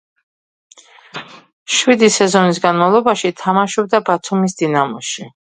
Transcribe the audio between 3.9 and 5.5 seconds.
ბათუმის „დინამოში“.